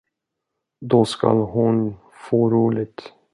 Då 0.81 1.05
skall 1.05 1.37
hon 1.37 1.95
få 2.13 2.49
roligt! 2.49 3.13